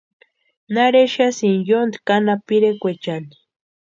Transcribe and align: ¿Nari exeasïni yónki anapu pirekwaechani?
¿Nari 0.73 0.97
exeasïni 1.05 1.65
yónki 1.69 1.97
anapu 2.15 2.43
pirekwaechani? 2.47 3.33